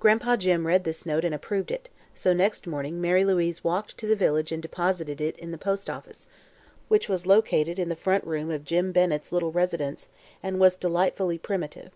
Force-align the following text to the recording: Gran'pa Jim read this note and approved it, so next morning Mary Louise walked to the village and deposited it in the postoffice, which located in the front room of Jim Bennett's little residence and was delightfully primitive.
Gran'pa 0.00 0.38
Jim 0.38 0.66
read 0.66 0.84
this 0.84 1.04
note 1.04 1.26
and 1.26 1.34
approved 1.34 1.70
it, 1.70 1.90
so 2.14 2.32
next 2.32 2.66
morning 2.66 3.02
Mary 3.02 3.22
Louise 3.22 3.62
walked 3.62 3.98
to 3.98 4.06
the 4.06 4.16
village 4.16 4.50
and 4.50 4.62
deposited 4.62 5.20
it 5.20 5.36
in 5.38 5.50
the 5.50 5.58
postoffice, 5.58 6.26
which 6.88 7.10
located 7.26 7.78
in 7.78 7.90
the 7.90 7.94
front 7.94 8.24
room 8.24 8.50
of 8.50 8.64
Jim 8.64 8.92
Bennett's 8.92 9.30
little 9.30 9.52
residence 9.52 10.08
and 10.42 10.58
was 10.58 10.78
delightfully 10.78 11.36
primitive. 11.36 11.92